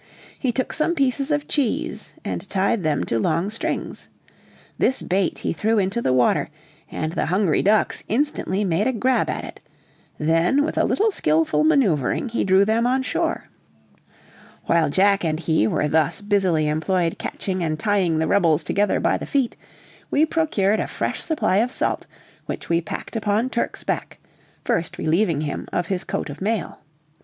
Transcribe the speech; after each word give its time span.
He 0.39 0.51
took 0.51 0.73
some 0.73 0.95
pieces 0.95 1.29
of 1.29 1.47
cheese, 1.47 2.15
and 2.25 2.49
tied 2.49 2.81
them 2.81 3.03
to 3.03 3.19
long 3.19 3.51
strings. 3.51 4.07
This 4.79 4.99
bait 5.03 5.37
he 5.37 5.53
threw 5.53 5.77
into 5.77 6.01
the 6.01 6.11
water, 6.11 6.49
and 6.89 7.13
the 7.13 7.27
hungry 7.27 7.61
ducks 7.61 8.03
instantly 8.07 8.63
made 8.63 8.87
a 8.87 8.93
grab 8.93 9.29
at 9.29 9.43
it; 9.45 9.59
then 10.17 10.63
with 10.65 10.75
a 10.75 10.85
little 10.85 11.11
skillful 11.11 11.63
maneuvering 11.63 12.29
he 12.29 12.43
drew 12.43 12.65
them 12.65 12.87
on 12.87 13.03
shore. 13.03 13.49
While 14.65 14.89
Jack 14.89 15.23
and 15.23 15.39
he 15.39 15.67
were 15.67 15.87
thus 15.87 16.19
busily 16.19 16.67
employed 16.67 17.19
catching 17.19 17.63
and 17.63 17.77
tying 17.79 18.17
the 18.17 18.25
rebels 18.25 18.63
together 18.63 18.99
by 18.99 19.19
the 19.19 19.27
feet, 19.27 19.55
we 20.09 20.25
procured 20.25 20.79
a 20.79 20.87
fresh 20.87 21.21
supply 21.21 21.57
of 21.57 21.71
salt, 21.71 22.07
which 22.47 22.69
we 22.69 22.81
packed 22.81 23.15
upon 23.15 23.51
Turk's 23.51 23.83
back, 23.83 24.17
first 24.65 24.97
relieving 24.97 25.41
him 25.41 25.67
of 25.71 25.85
his 25.85 26.03
coat 26.03 26.31
of 26.31 26.41
mail. 26.41 26.79